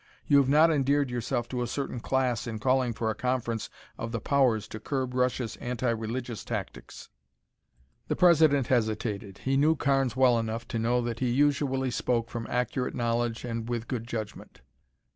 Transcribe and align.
You 0.25 0.37
have 0.37 0.49
not 0.49 0.71
endeared 0.71 1.11
yourself 1.11 1.47
to 1.49 1.61
a 1.61 1.67
certain 1.67 1.99
class 1.99 2.47
in 2.47 2.57
calling 2.57 2.91
for 2.91 3.11
a 3.11 3.13
conference 3.13 3.69
of 3.99 4.11
the 4.11 4.19
powers 4.19 4.67
to 4.69 4.79
curb 4.79 5.13
Russia's 5.13 5.57
anti 5.57 5.91
religious 5.91 6.43
tactics." 6.43 7.09
The 8.07 8.15
President 8.15 8.65
hesitated. 8.65 9.41
He 9.45 9.57
knew 9.57 9.75
Carnes 9.75 10.15
well 10.15 10.39
enough 10.39 10.67
to 10.69 10.79
know 10.79 11.01
that 11.03 11.19
he 11.19 11.29
usually 11.29 11.91
spoke 11.91 12.31
from 12.31 12.47
accurate 12.49 12.95
knowledge 12.95 13.45
and 13.45 13.69
with 13.69 13.87
good 13.87 14.07
judgment. 14.07 14.61